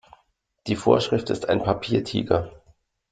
[0.65, 2.63] Die Vorschrift ist ein Papiertiger.